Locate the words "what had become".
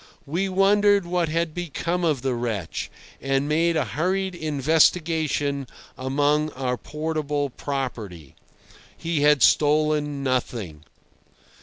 1.05-2.03